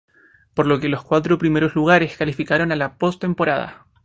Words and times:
Por 0.55 0.65
lo 0.65 0.79
que 0.79 0.89
los 0.89 1.03
cuatro 1.03 1.37
primeros 1.37 1.75
lugares 1.75 2.17
calificaron 2.17 2.71
a 2.71 2.75
la 2.75 2.97
postemporada. 2.97 3.85